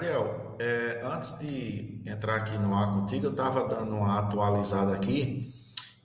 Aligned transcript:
Gabriel, 0.00 0.56
é, 0.58 1.02
antes 1.04 1.38
de 1.38 2.02
entrar 2.06 2.36
aqui 2.36 2.56
no 2.56 2.74
ar 2.74 2.90
contigo, 2.94 3.26
eu 3.26 3.32
estava 3.32 3.68
dando 3.68 3.94
uma 3.94 4.18
atualizada 4.18 4.94
aqui 4.94 5.52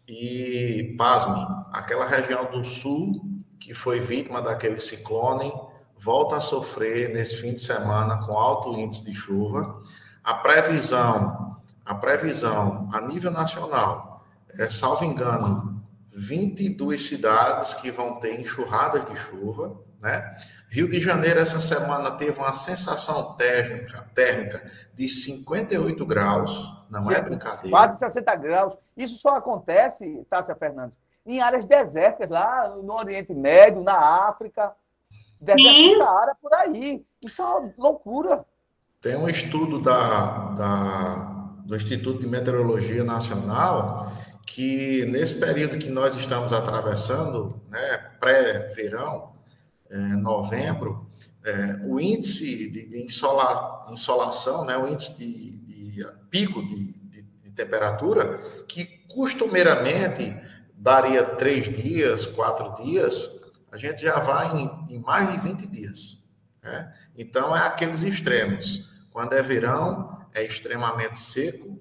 e, 0.05 0.93
pasme, 0.97 1.41
aquela 1.71 2.05
região 2.05 2.51
do 2.51 2.61
sul 2.61 3.21
que 3.57 3.73
foi 3.73 4.01
vítima 4.01 4.41
daquele 4.41 4.79
ciclone 4.79 5.49
volta 5.97 6.35
a 6.35 6.41
sofrer 6.41 7.13
nesse 7.13 7.37
fim 7.37 7.53
de 7.53 7.61
semana 7.61 8.17
com 8.17 8.37
alto 8.37 8.77
índice 8.77 9.05
de 9.05 9.13
chuva. 9.13 9.81
A 10.21 10.33
previsão, 10.33 11.61
a 11.85 11.95
previsão 11.95 12.89
a 12.91 12.99
nível 12.99 13.31
nacional, 13.31 14.25
é, 14.59 14.69
salvo 14.69 15.05
engano, 15.05 15.81
22 16.13 17.01
cidades 17.01 17.73
que 17.75 17.89
vão 17.91 18.19
ter 18.19 18.37
enxurradas 18.41 19.05
de 19.05 19.15
chuva, 19.15 19.84
né? 20.01 20.35
Rio 20.69 20.89
de 20.89 20.99
Janeiro, 20.99 21.39
essa 21.39 21.59
semana, 21.59 22.11
teve 22.11 22.37
uma 22.37 22.53
sensação 22.53 23.33
térmica, 23.33 24.05
térmica 24.13 24.63
de 24.93 25.07
58 25.07 26.05
graus, 26.05 26.75
não 26.89 27.09
é 27.11 27.21
brincadeira. 27.21 27.69
Quase 27.69 27.99
60 27.99 28.35
graus. 28.35 28.77
Isso 28.95 29.17
só 29.17 29.35
acontece, 29.35 30.25
Tássia 30.29 30.55
Fernandes, 30.55 30.99
em 31.25 31.41
áreas 31.41 31.65
desérticas, 31.65 32.29
lá 32.29 32.69
no 32.69 32.93
Oriente 32.93 33.33
Médio, 33.33 33.81
na 33.81 34.27
África, 34.27 34.73
deserto 35.41 35.63
do 35.63 35.97
Saara, 35.97 36.35
por 36.41 36.53
aí. 36.53 37.05
Isso 37.23 37.41
é 37.41 37.45
uma 37.45 37.73
loucura. 37.77 38.45
Tem 39.01 39.15
um 39.15 39.27
estudo 39.27 39.81
da, 39.81 40.51
da, 40.53 41.49
do 41.65 41.75
Instituto 41.75 42.19
de 42.19 42.27
Meteorologia 42.27 43.03
Nacional 43.03 44.11
que 44.45 45.05
nesse 45.07 45.35
período 45.35 45.77
que 45.77 45.89
nós 45.89 46.15
estamos 46.15 46.53
atravessando, 46.53 47.61
né, 47.69 47.97
pré-verão, 48.19 49.31
é, 49.31 49.34
novembro, 50.17 51.09
é, 51.45 51.79
o 51.83 51.99
índice 51.99 52.71
de, 52.71 52.87
de 52.87 53.03
insola, 53.03 53.85
insolação, 53.91 54.65
né, 54.65 54.75
o 54.77 54.87
índice 54.87 55.17
de, 55.17 55.95
de 55.97 56.05
pico 56.29 56.61
de, 56.65 56.99
de, 56.99 57.21
de, 57.21 57.51
temperatura, 57.51 58.39
que 58.67 58.85
costumeiramente 59.07 60.35
daria 60.73 61.23
três 61.23 61.69
dias, 61.69 62.25
quatro 62.25 62.83
dias, 62.83 63.41
a 63.71 63.77
gente 63.77 64.01
já 64.01 64.19
vai 64.19 64.57
em, 64.57 64.95
em 64.95 64.99
mais 64.99 65.31
de 65.31 65.39
20 65.39 65.67
dias. 65.67 66.19
Né? 66.63 66.93
Então, 67.17 67.55
é 67.55 67.61
aqueles 67.61 68.03
extremos. 68.03 68.89
Quando 69.11 69.33
é 69.33 69.41
verão, 69.41 70.19
é 70.33 70.43
extremamente 70.43 71.17
seco. 71.17 71.79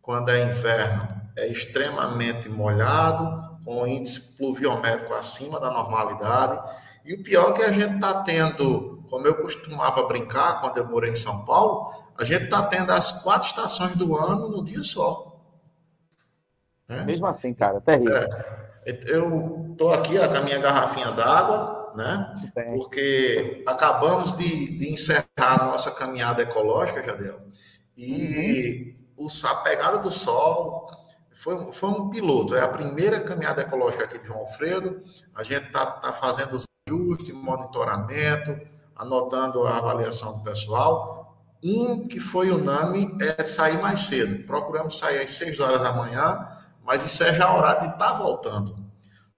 Quando 0.00 0.30
é 0.30 0.44
inverno, 0.44 1.08
é 1.36 1.46
extremamente 1.46 2.48
molhado, 2.48 3.58
com 3.64 3.86
índice 3.86 4.36
pluviométrico 4.36 5.12
acima 5.14 5.60
da 5.60 5.70
normalidade. 5.70 6.72
E 7.08 7.14
o 7.14 7.22
pior 7.22 7.52
é 7.52 7.52
que 7.54 7.62
a 7.62 7.72
gente 7.72 7.94
está 7.94 8.22
tendo, 8.22 9.02
como 9.08 9.26
eu 9.26 9.34
costumava 9.36 10.06
brincar 10.06 10.60
quando 10.60 10.76
eu 10.76 10.86
morei 10.86 11.10
em 11.10 11.16
São 11.16 11.42
Paulo, 11.42 11.90
a 12.18 12.22
gente 12.22 12.44
está 12.44 12.62
tendo 12.64 12.92
as 12.92 13.22
quatro 13.22 13.48
estações 13.48 13.96
do 13.96 14.14
ano 14.14 14.50
no 14.50 14.62
dia 14.62 14.82
só. 14.82 15.42
É? 16.86 17.02
Mesmo 17.04 17.26
assim, 17.26 17.54
cara, 17.54 17.80
terrível. 17.80 18.14
É, 18.14 19.00
eu 19.06 19.68
estou 19.70 19.90
aqui 19.90 20.18
ó, 20.18 20.28
com 20.28 20.36
a 20.36 20.42
minha 20.42 20.58
garrafinha 20.58 21.10
d'água, 21.10 21.94
né? 21.96 22.34
Porque 22.74 23.64
acabamos 23.66 24.36
de, 24.36 24.76
de, 24.76 24.92
encerrar 24.92 25.24
a 25.38 25.64
nossa 25.64 25.90
caminhada 25.92 26.42
ecológica, 26.42 27.02
Jadel, 27.02 27.40
e 27.96 28.94
uhum. 29.16 29.26
o, 29.26 29.46
a 29.46 29.54
pegada 29.56 29.96
do 29.96 30.10
sol 30.10 30.90
foi, 31.32 31.72
foi 31.72 31.88
um 31.88 32.10
piloto. 32.10 32.54
É 32.54 32.60
a 32.60 32.68
primeira 32.68 33.18
caminhada 33.20 33.62
ecológica 33.62 34.04
aqui 34.04 34.18
de 34.18 34.26
João 34.26 34.40
Alfredo. 34.40 35.02
A 35.34 35.42
gente 35.42 35.68
está 35.68 35.86
tá 35.86 36.12
fazendo 36.12 36.52
os 36.52 36.67
ajuste, 36.88 37.32
monitoramento, 37.32 38.58
anotando 38.96 39.66
a 39.66 39.76
avaliação 39.76 40.38
do 40.38 40.42
pessoal. 40.42 41.36
Um 41.62 42.06
que 42.06 42.20
foi 42.20 42.50
unânime 42.50 43.16
é 43.20 43.42
sair 43.44 43.80
mais 43.80 44.00
cedo. 44.00 44.46
Procuramos 44.46 44.98
sair 44.98 45.20
às 45.20 45.32
6 45.32 45.60
horas 45.60 45.82
da 45.82 45.92
manhã, 45.92 46.48
mas 46.84 47.04
isso 47.04 47.22
é 47.24 47.34
já 47.34 47.46
a 47.46 47.54
hora 47.54 47.74
de 47.74 47.86
estar 47.86 47.98
tá 47.98 48.12
voltando. 48.14 48.76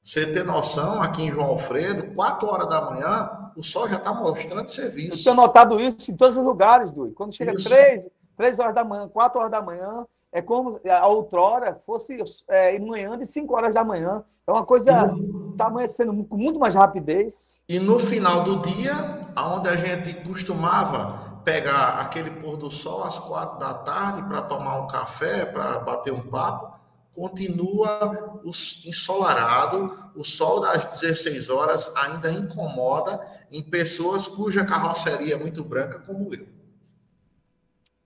Você 0.03 0.27
ter 0.27 0.44
noção, 0.44 1.03
aqui 1.03 1.22
em 1.22 1.33
João 1.33 1.49
Alfredo, 1.49 2.15
4 2.15 2.49
horas 2.49 2.69
da 2.69 2.91
manhã, 2.91 3.53
o 3.56 3.62
sol 3.62 3.89
já 3.89 3.97
está 3.97 4.12
mostrando 4.12 4.69
serviço. 4.69 5.21
Eu 5.21 5.25
tenho 5.25 5.37
notado 5.37 5.81
isso 5.81 6.10
em 6.10 6.16
todos 6.16 6.37
os 6.37 6.44
lugares, 6.44 6.91
Dui. 6.91 7.12
Quando 7.12 7.34
chega 7.34 7.55
3, 7.55 8.09
3 8.37 8.59
horas 8.59 8.75
da 8.75 8.84
manhã, 8.84 9.09
4 9.09 9.39
horas 9.39 9.50
da 9.50 9.62
manhã, 9.62 10.06
é 10.32 10.41
como 10.41 10.80
a 10.88 11.06
outrora 11.06 11.80
fosse 11.84 12.18
é, 12.48 12.78
manhã 12.78 13.18
de 13.18 13.26
5 13.26 13.54
horas 13.54 13.74
da 13.74 13.84
manhã. 13.84 14.24
É 14.46 14.52
uma 14.52 14.64
coisa 14.64 15.14
está 15.60 15.66
amanhecendo 15.66 16.24
com 16.24 16.36
muito 16.36 16.58
mais 16.58 16.74
rapidez. 16.74 17.62
E 17.68 17.78
no 17.78 17.98
final 17.98 18.42
do 18.42 18.56
dia, 18.62 19.28
onde 19.36 19.68
a 19.68 19.76
gente 19.76 20.14
costumava 20.26 21.42
pegar 21.44 22.00
aquele 22.00 22.30
pôr 22.30 22.56
do 22.56 22.70
sol 22.70 23.04
às 23.04 23.18
quatro 23.18 23.58
da 23.58 23.74
tarde 23.74 24.22
para 24.22 24.42
tomar 24.42 24.80
um 24.80 24.86
café, 24.86 25.44
para 25.44 25.78
bater 25.80 26.12
um 26.12 26.22
papo, 26.22 26.78
continua 27.12 28.41
ensolarado, 28.86 30.10
o 30.14 30.24
sol 30.24 30.60
das 30.60 30.84
16 31.00 31.50
horas 31.50 31.94
ainda 31.97 32.30
incomoda 32.30 33.20
em 33.50 33.62
pessoas 33.62 34.26
cuja 34.26 34.64
carroceria 34.64 35.34
é 35.34 35.38
muito 35.38 35.62
branca, 35.64 35.98
como 35.98 36.32
eu. 36.34 36.47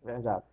Verdade. 0.02 0.44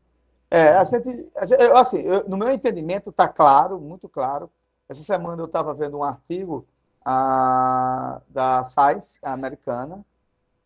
É, 0.51 0.73
a 0.73 0.83
gente, 0.83 1.31
a 1.33 1.45
gente 1.45 1.61
assim, 1.73 1.99
eu, 1.99 2.27
no 2.27 2.37
meu 2.37 2.51
entendimento 2.51 3.09
está 3.09 3.25
claro, 3.25 3.79
muito 3.79 4.09
claro. 4.09 4.51
Essa 4.89 5.01
semana 5.01 5.41
eu 5.41 5.45
estava 5.45 5.73
vendo 5.73 5.97
um 5.97 6.03
artigo 6.03 6.65
a, 7.05 8.21
da 8.27 8.61
Science 8.65 9.17
americana 9.23 10.05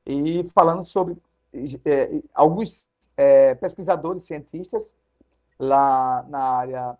e 0.03 0.49
falando 0.55 0.83
sobre 0.83 1.15
é, 1.85 2.21
alguns 2.33 2.87
é, 3.15 3.53
pesquisadores 3.55 4.23
cientistas 4.23 4.97
lá 5.59 6.25
na 6.27 6.39
área 6.39 6.97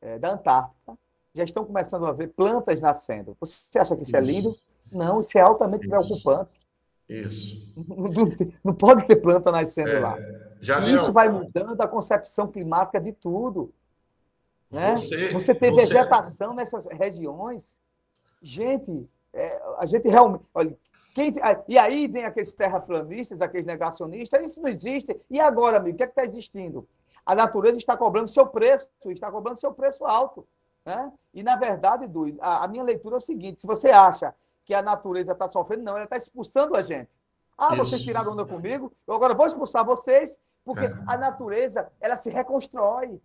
é, 0.00 0.18
da 0.18 0.32
Antártica 0.32 0.96
já 1.34 1.44
estão 1.44 1.64
começando 1.64 2.06
a 2.06 2.12
ver 2.12 2.28
plantas 2.28 2.80
nascendo. 2.80 3.36
Você 3.40 3.78
acha 3.78 3.94
que 3.94 4.02
isso, 4.02 4.16
é 4.16 4.20
isso. 4.22 4.30
é 4.30 4.34
lindo? 4.34 4.58
Não, 4.90 5.20
isso 5.20 5.36
é 5.36 5.40
altamente 5.42 5.86
isso. 5.86 5.90
preocupante. 5.90 6.60
Isso. 7.08 7.72
Não, 8.64 8.74
pode 8.74 9.06
ter 9.06 9.16
planta 9.16 9.50
nascendo 9.50 9.90
é, 9.90 10.00
lá. 10.00 10.18
isso 10.60 11.04
deu... 11.04 11.12
vai 11.12 11.28
mudando 11.28 11.80
a 11.80 11.88
concepção 11.88 12.48
climática 12.48 13.00
de 13.00 13.12
tudo. 13.12 13.72
Né? 14.70 14.96
Você, 14.96 15.32
você 15.32 15.54
tem 15.54 15.70
você... 15.70 15.86
vegetação 15.86 16.54
nessas 16.54 16.86
regiões. 16.86 17.78
Gente, 18.40 19.08
é, 19.32 19.60
a 19.78 19.86
gente 19.86 20.08
realmente. 20.08 20.44
Olha, 20.54 20.76
quem, 21.14 21.34
e 21.68 21.78
aí 21.78 22.08
vem 22.08 22.24
aqueles 22.24 22.54
terraplanistas, 22.54 23.42
aqueles 23.42 23.66
negacionistas, 23.66 24.50
isso 24.50 24.60
não 24.60 24.70
existe. 24.70 25.20
E 25.30 25.38
agora, 25.40 25.76
amigo, 25.76 25.94
o 25.94 25.98
que 25.98 26.04
é 26.04 26.06
está 26.06 26.24
existindo? 26.24 26.88
A 27.24 27.34
natureza 27.34 27.76
está 27.76 27.96
cobrando 27.96 28.28
seu 28.28 28.46
preço, 28.46 28.88
está 29.06 29.30
cobrando 29.30 29.60
seu 29.60 29.72
preço 29.72 30.04
alto. 30.04 30.46
Né? 30.84 31.12
E, 31.34 31.42
na 31.42 31.56
verdade, 31.56 32.06
Du, 32.08 32.34
a, 32.40 32.64
a 32.64 32.68
minha 32.68 32.82
leitura 32.82 33.16
é 33.16 33.18
o 33.18 33.20
seguinte: 33.20 33.60
se 33.60 33.66
você 33.66 33.90
acha 33.90 34.34
que 34.64 34.74
a 34.74 34.82
natureza 34.82 35.32
está 35.32 35.48
sofrendo, 35.48 35.82
não, 35.82 35.96
ela 35.96 36.04
está 36.04 36.16
expulsando 36.16 36.76
a 36.76 36.82
gente. 36.82 37.10
Ah, 37.56 37.74
Isso. 37.74 37.84
vocês 37.84 38.02
tiraram 38.02 38.32
onda 38.32 38.44
comigo, 38.44 38.92
eu 39.06 39.14
agora 39.14 39.34
vou 39.34 39.46
expulsar 39.46 39.84
vocês, 39.84 40.38
porque 40.64 40.86
é. 40.86 40.94
a 41.06 41.16
natureza, 41.16 41.90
ela 42.00 42.16
se 42.16 42.30
reconstrói. 42.30 43.20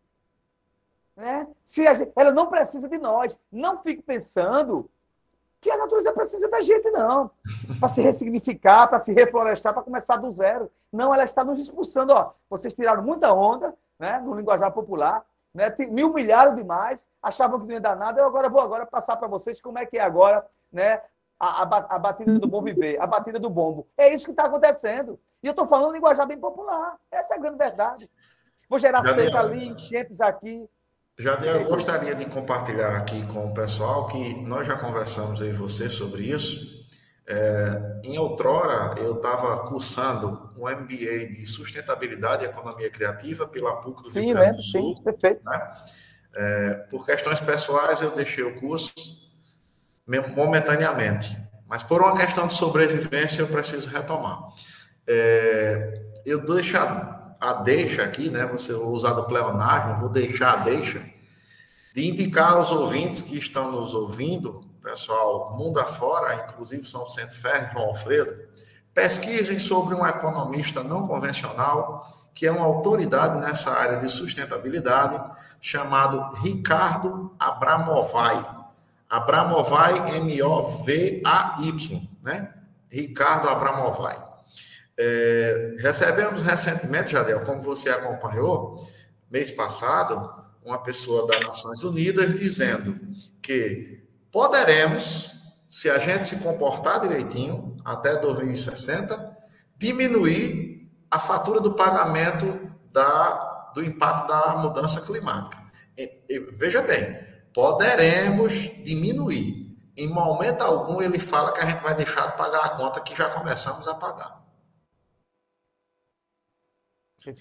Né? 1.16 1.48
Se 1.64 1.84
gente, 1.96 2.12
ela 2.16 2.32
não 2.32 2.48
precisa 2.48 2.88
de 2.88 2.98
nós. 2.98 3.40
Não 3.52 3.82
fique 3.82 4.02
pensando 4.04 4.90
que 5.60 5.72
a 5.72 5.78
natureza 5.78 6.14
precisa 6.14 6.48
da 6.48 6.62
gente, 6.62 6.90
não. 6.92 7.32
Para 7.80 7.90
se 7.90 8.02
ressignificar, 8.02 8.88
para 8.88 9.00
se 9.00 9.12
reflorestar, 9.12 9.74
para 9.74 9.84
começar 9.84 10.18
do 10.18 10.32
zero. 10.32 10.72
Não, 10.92 11.14
ela 11.14 11.24
está 11.24 11.44
nos 11.44 11.60
expulsando. 11.60 12.14
Ó, 12.14 12.32
vocês 12.50 12.74
tiraram 12.74 13.02
muita 13.02 13.34
onda, 13.34 13.74
né, 14.00 14.20
no 14.20 14.36
linguajar 14.36 14.72
popular, 14.72 15.26
né, 15.54 15.76
me 15.90 16.04
humilharam 16.04 16.54
demais, 16.54 17.10
achavam 17.22 17.60
que 17.60 17.66
não 17.66 17.74
ia 17.74 17.82
dar 17.82 17.96
nada. 17.96 18.22
Eu 18.22 18.28
agora 18.28 18.48
vou 18.48 18.62
agora 18.62 18.86
passar 18.86 19.18
para 19.18 19.28
vocês 19.28 19.60
como 19.60 19.80
é 19.80 19.86
que 19.86 19.98
é 19.98 20.02
agora 20.02 20.46
né, 20.72 21.02
a, 21.40 21.64
a, 21.64 21.96
a, 21.96 22.00
batida 22.00 22.40
do 22.40 22.48
bom 22.48 22.62
viver, 22.62 23.00
a 23.00 23.08
batida 23.08 23.40
do 23.40 23.50
bombo. 23.50 23.88
É 23.98 24.14
isso 24.14 24.26
que 24.26 24.32
está 24.32 24.44
acontecendo. 24.44 25.20
E 25.44 25.48
eu 25.48 25.52
estou 25.52 25.68
falando 25.68 25.94
linguajar 25.94 26.28
bem 26.28 26.40
popular. 26.40 26.98
Essa 27.12 27.36
é 27.36 27.38
a 27.38 27.40
grande 27.40 27.58
verdade. 27.58 28.10
Vou 28.70 28.80
gerar 28.80 29.04
seca 29.04 29.40
ali, 29.40 29.68
enchentes 29.68 30.20
aqui, 30.20 30.68
Jade, 31.20 31.48
eu 31.48 31.66
gostaria 31.66 32.14
de 32.14 32.26
compartilhar 32.26 32.96
aqui 32.96 33.26
com 33.26 33.48
o 33.48 33.52
pessoal 33.52 34.06
que 34.06 34.40
nós 34.44 34.68
já 34.68 34.78
conversamos 34.78 35.42
aí 35.42 35.52
você 35.52 35.90
sobre 35.90 36.22
isso. 36.22 36.86
É, 37.28 38.02
em 38.04 38.20
outrora, 38.20 39.00
eu 39.00 39.16
estava 39.16 39.68
cursando 39.68 40.54
um 40.56 40.70
MBA 40.70 41.28
de 41.32 41.44
Sustentabilidade 41.48 42.46
e 42.46 42.48
Economia 42.48 42.92
Criativa 42.92 43.48
pela 43.48 43.78
PUC 43.82 44.04
do 44.04 44.10
sim, 44.10 44.26
Rio 44.26 44.36
Grande 44.36 44.58
do 44.58 44.62
Sul. 44.62 44.96
Sim, 44.96 45.04
perfeito. 45.04 45.44
Né? 45.44 45.74
É, 46.36 46.74
por 46.92 47.04
questões 47.04 47.40
pessoais, 47.40 48.00
eu 48.02 48.12
deixei 48.12 48.44
o 48.44 48.54
curso 48.60 48.94
momentaneamente. 50.08 51.38
Mas 51.68 51.84
por 51.84 52.02
uma 52.02 52.16
questão 52.16 52.48
de 52.48 52.54
sobrevivência, 52.54 53.42
eu 53.42 53.48
preciso 53.48 53.90
retomar. 53.90 54.40
É, 55.06 56.02
eu 56.26 56.46
deixo 56.46 56.78
a 56.78 57.54
deixa 57.54 58.04
aqui, 58.04 58.30
né? 58.30 58.46
Você 58.48 58.74
usar 58.74 59.14
do 59.14 59.26
pleonasmo, 59.26 60.00
vou 60.00 60.10
deixar 60.10 60.54
a 60.54 60.58
deixa 60.58 61.04
de 61.94 62.08
indicar 62.08 62.54
aos 62.54 62.72
ouvintes 62.72 63.22
que 63.22 63.38
estão 63.38 63.72
nos 63.72 63.94
ouvindo, 63.94 64.62
pessoal, 64.84 65.56
mundo 65.58 65.80
afora, 65.80 66.36
inclusive 66.48 66.90
São 66.90 67.04
Vicente 67.04 67.36
Ferro, 67.36 67.72
João 67.74 67.86
Alfredo, 67.88 68.38
Pesquisem 68.98 69.60
sobre 69.60 69.94
um 69.94 70.04
economista 70.04 70.82
não 70.82 71.04
convencional, 71.04 72.04
que 72.34 72.48
é 72.48 72.52
uma 72.52 72.66
autoridade 72.66 73.38
nessa 73.38 73.70
área 73.70 73.98
de 73.98 74.10
sustentabilidade, 74.10 75.24
chamado 75.62 76.36
Ricardo 76.42 77.32
Abramovay. 77.40 78.44
Abramovay, 79.10 80.18
M-O-V-A-Y, 80.18 82.10
né? 82.22 82.54
Ricardo 82.90 83.50
Abramovay. 83.50 84.18
É, 84.98 85.76
recebemos 85.80 86.42
recentemente, 86.42 87.12
Jadel, 87.12 87.46
como 87.46 87.62
você 87.62 87.90
acompanhou, 87.90 88.78
mês 89.30 89.52
passado, 89.52 90.34
uma 90.64 90.80
pessoa 90.80 91.28
das 91.28 91.40
Nações 91.42 91.84
Unidas 91.84 92.38
dizendo 92.38 93.00
que 93.42 94.04
poderemos, 94.32 95.36
se 95.70 95.90
a 95.90 95.98
gente 95.98 96.26
se 96.26 96.38
comportar 96.38 97.00
direitinho, 97.00 97.78
até 97.86 98.18
2060, 98.18 99.38
diminuir 99.78 100.90
a 101.10 101.20
fatura 101.20 101.62
do 101.62 101.74
pagamento 101.74 102.70
da, 102.92 103.72
do 103.74 103.84
impacto 103.84 104.28
da 104.28 104.58
mudança 104.58 105.00
climática. 105.02 105.58
E, 105.98 106.24
e, 106.30 106.40
veja 106.54 106.82
bem, 106.82 107.18
poderemos 107.58 108.54
diminuir. 108.86 109.76
Em 109.98 110.08
momento 110.08 110.62
algum, 110.62 111.02
ele 111.02 111.18
fala 111.18 111.52
que 111.52 111.60
a 111.60 111.66
gente 111.66 111.82
vai 111.82 111.96
deixar 111.96 112.28
de 112.28 112.38
pagar 112.38 112.64
a 112.64 112.70
conta 112.70 113.00
que 113.02 113.18
já 113.18 113.30
começamos 113.30 113.88
a 113.88 113.96
pagar. 113.96 114.46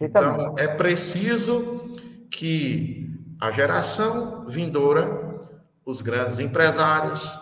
Então, 0.01 0.55
é 0.57 0.69
preciso 0.69 1.95
que 2.31 3.15
a 3.39 3.51
geração 3.51 4.47
vindoura, 4.47 5.39
os 5.85 6.01
grandes 6.01 6.39
empresários, 6.39 7.39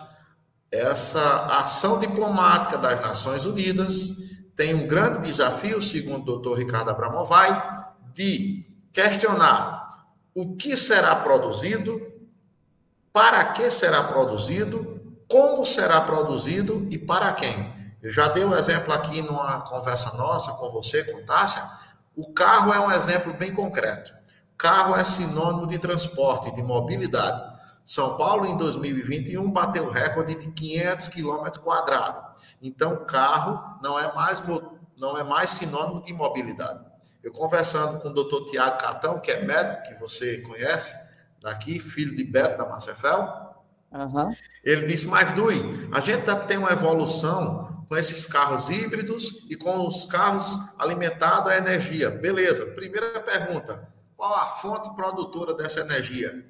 essa 0.69 1.45
ação 1.57 1.97
diplomática 1.97 2.77
das 2.77 2.99
Nações 2.99 3.45
Unidas 3.45 4.17
tem 4.53 4.73
um 4.73 4.85
grande 4.85 5.25
desafio, 5.25 5.81
segundo 5.81 6.23
o 6.23 6.25
doutor 6.25 6.57
Ricardo 6.57 6.89
Abramovay, 6.89 7.51
de 8.13 8.65
questionar 8.91 9.87
o 10.33 10.57
que 10.57 10.75
será 10.75 11.15
produzido, 11.15 12.14
para 13.15 13.45
que 13.53 13.71
será 13.71 14.03
produzido, 14.03 15.01
como 15.31 15.65
será 15.65 16.01
produzido 16.01 16.85
e 16.89 16.97
para 16.97 17.31
quem. 17.31 17.73
Eu 18.03 18.11
já 18.11 18.27
dei 18.27 18.43
um 18.43 18.53
exemplo 18.53 18.93
aqui 18.93 19.21
numa 19.21 19.61
conversa 19.61 20.17
nossa 20.17 20.51
com 20.51 20.69
você, 20.69 21.01
com 21.05 21.25
Tássia, 21.25 21.63
o 22.13 22.33
carro 22.33 22.73
é 22.73 22.79
um 22.81 22.91
exemplo 22.91 23.31
bem 23.35 23.53
concreto. 23.53 24.13
Carro 24.57 24.97
é 24.97 25.03
sinônimo 25.05 25.65
de 25.65 25.79
transporte, 25.79 26.53
de 26.55 26.61
mobilidade. 26.61 27.55
São 27.85 28.17
Paulo, 28.17 28.45
em 28.45 28.57
2021, 28.57 29.49
bateu 29.49 29.85
o 29.85 29.91
recorde 29.91 30.35
de 30.35 30.51
500 30.51 31.07
km 31.07 31.47
quadrados. 31.63 32.43
Então, 32.61 33.05
carro 33.05 33.79
não 33.81 33.97
é 33.97 34.13
mais, 34.13 34.43
não 34.97 35.17
é 35.17 35.23
mais 35.23 35.51
sinônimo 35.51 36.03
de 36.03 36.11
mobilidade. 36.11 36.83
Eu 37.23 37.31
conversando 37.31 37.97
com 38.01 38.09
o 38.09 38.13
doutor 38.13 38.43
Tiago 38.43 38.77
Catão, 38.77 39.21
que 39.21 39.31
é 39.31 39.41
médico, 39.41 39.83
que 39.83 39.93
você 40.01 40.41
conhece, 40.41 41.04
daqui, 41.45 41.79
filho 41.79 42.15
de 42.15 42.23
Beto 42.23 42.57
da 42.57 42.69
Macefel, 42.69 43.45
Uhum. 43.95 44.29
Ele 44.61 44.85
disse, 44.87 45.07
mas 45.07 45.31
Dui, 45.31 45.55
a 45.93 46.01
gente 46.01 46.19
está 46.19 46.35
tendo 46.35 46.61
uma 46.61 46.71
evolução 46.71 47.85
com 47.87 47.95
esses 47.95 48.25
carros 48.25 48.69
híbridos 48.69 49.45
e 49.49 49.55
com 49.55 49.87
os 49.87 50.05
carros 50.05 50.59
alimentados 50.77 51.51
a 51.51 51.57
energia. 51.57 52.09
Beleza. 52.09 52.65
Primeira 52.67 53.21
pergunta: 53.21 53.87
qual 54.17 54.33
a 54.35 54.45
fonte 54.45 54.93
produtora 54.95 55.53
dessa 55.53 55.79
energia? 55.79 56.45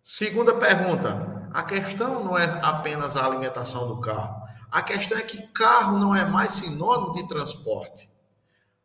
Segunda 0.00 0.54
pergunta: 0.54 1.48
a 1.52 1.62
questão 1.64 2.22
não 2.22 2.38
é 2.38 2.44
apenas 2.62 3.16
a 3.16 3.24
alimentação 3.24 3.88
do 3.88 4.00
carro. 4.00 4.46
A 4.70 4.82
questão 4.82 5.18
é 5.18 5.22
que 5.22 5.48
carro 5.48 5.98
não 5.98 6.14
é 6.14 6.24
mais 6.24 6.52
sinônimo 6.52 7.14
de 7.14 7.26
transporte. 7.26 8.08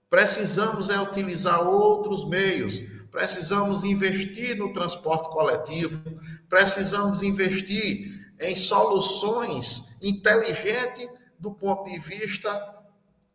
Precisamos 0.09 0.89
é 0.89 0.99
utilizar 0.99 1.61
outros 1.61 2.27
meios. 2.27 2.81
Precisamos 3.13 3.83
investir 3.83 4.57
no 4.57 4.73
transporte 4.73 5.29
coletivo. 5.29 6.01
Precisamos 6.49 7.21
investir 7.21 8.33
em 8.39 8.55
soluções 8.55 9.95
inteligentes 10.01 11.07
do 11.37 11.51
ponto 11.51 11.83
de 11.91 11.99
vista 11.99 12.75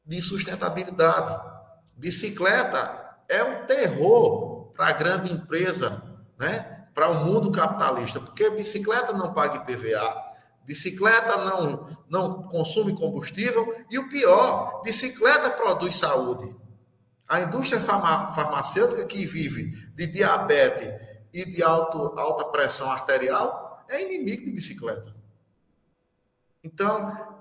de 0.04 0.20
sustentabilidade. 0.20 1.32
Bicicleta 1.96 3.18
é 3.28 3.44
um 3.44 3.66
terror 3.66 4.72
para 4.74 4.88
a 4.88 4.92
grande 4.92 5.32
empresa, 5.32 6.02
né? 6.36 6.86
para 6.92 7.10
o 7.10 7.24
mundo 7.24 7.52
capitalista, 7.52 8.18
porque 8.18 8.50
bicicleta 8.50 9.12
não 9.12 9.32
paga 9.32 9.58
IPVA, 9.58 10.12
bicicleta 10.64 11.36
não, 11.36 11.86
não 12.08 12.42
consome 12.48 12.96
combustível 12.96 13.72
e 13.88 13.96
o 13.96 14.08
pior, 14.08 14.82
bicicleta 14.82 15.50
produz 15.50 15.94
saúde. 15.94 16.52
A 17.28 17.40
indústria 17.40 17.80
farmacêutica 17.80 19.04
que 19.04 19.26
vive 19.26 19.70
de 19.94 20.06
diabetes 20.06 20.90
e 21.32 21.44
de 21.44 21.62
alto, 21.62 22.18
alta 22.18 22.46
pressão 22.46 22.90
arterial 22.90 23.84
é 23.88 24.02
inimigo 24.02 24.46
de 24.46 24.52
bicicleta. 24.52 25.14
Então, 26.64 27.38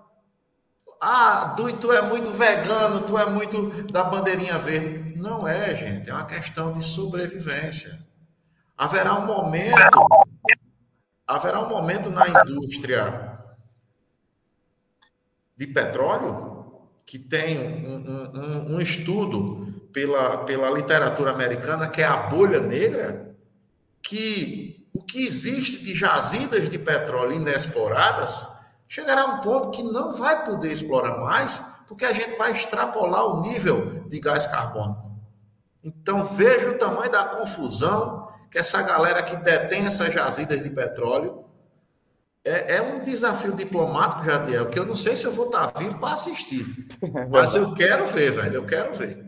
ah, 0.99 1.53
du, 1.55 1.71
tu 1.77 1.91
é 1.91 2.01
muito 2.01 2.31
vegano, 2.31 3.01
tu 3.01 3.17
é 3.17 3.25
muito 3.29 3.83
da 3.91 4.03
bandeirinha 4.03 4.57
verde. 4.57 5.15
Não 5.15 5.47
é, 5.47 5.75
gente, 5.75 6.09
é 6.09 6.13
uma 6.13 6.25
questão 6.25 6.73
de 6.73 6.83
sobrevivência. 6.83 7.97
Haverá 8.77 9.17
um 9.17 9.25
momento, 9.25 10.07
haverá 11.25 11.61
um 11.61 11.69
momento 11.69 12.09
na 12.09 12.27
indústria 12.27 13.39
de 15.55 15.67
petróleo 15.67 16.56
que 17.07 17.17
tem 17.17 17.57
um, 17.57 18.35
um, 18.35 18.75
um 18.75 18.81
estudo 18.81 19.81
pela, 19.93 20.39
pela 20.39 20.69
literatura 20.69 21.31
americana 21.31 21.87
que 21.87 22.01
é 22.01 22.05
a 22.05 22.17
bolha 22.17 22.59
negra, 22.59 23.33
que 24.03 24.85
o 24.93 25.01
que 25.01 25.25
existe 25.25 25.79
de 25.79 25.95
jazidas 25.95 26.67
de 26.67 26.77
petróleo 26.77 27.31
inexploradas 27.31 28.49
chegará 28.89 29.21
a 29.21 29.25
um 29.27 29.41
ponto 29.41 29.71
que 29.71 29.83
não 29.83 30.13
vai 30.13 30.43
poder 30.43 30.69
explorar 30.69 31.17
mais, 31.19 31.63
porque 31.87 32.03
a 32.03 32.11
gente 32.11 32.35
vai 32.35 32.51
extrapolar 32.51 33.25
o 33.25 33.41
nível 33.41 34.03
de 34.09 34.19
gás 34.19 34.45
carbônico. 34.45 35.09
Então 35.81 36.25
veja 36.25 36.71
o 36.71 36.77
tamanho 36.77 37.09
da 37.11 37.23
confusão 37.23 38.27
que 38.51 38.57
essa 38.57 38.81
galera 38.81 39.23
que 39.23 39.37
detém 39.37 39.85
essas 39.85 40.13
jazidas 40.13 40.61
de 40.61 40.69
petróleo 40.69 41.45
é, 42.47 42.77
é 42.77 42.81
um 42.81 42.99
desafio 42.99 43.51
diplomático, 43.53 44.23
Jadiel, 44.23 44.67
que 44.67 44.79
eu 44.79 44.85
não 44.85 44.95
sei 44.95 45.15
se 45.15 45.25
eu 45.25 45.31
vou 45.31 45.47
estar 45.47 45.73
vivo 45.77 45.99
para 45.99 46.13
assistir. 46.13 46.65
Mas 47.29 47.53
eu 47.55 47.73
quero 47.73 48.07
ver, 48.07 48.31
velho, 48.31 48.55
eu 48.55 48.65
quero 48.65 48.93
ver. 48.93 49.26